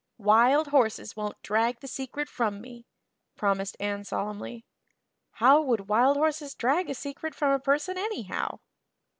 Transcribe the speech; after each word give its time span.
"Wild 0.17 0.69
horses 0.69 1.15
won't 1.15 1.39
drag 1.43 1.79
the 1.79 1.87
secret 1.87 2.27
from 2.27 2.59
me," 2.59 2.87
promised 3.35 3.77
Anne 3.79 4.03
solemnly. 4.03 4.65
"How 5.33 5.61
would 5.61 5.89
wild 5.89 6.17
horses 6.17 6.55
drag 6.55 6.89
a 6.89 6.95
secret 6.95 7.35
from 7.35 7.51
a 7.51 7.59
person 7.59 7.99
anyhow?" 7.99 8.61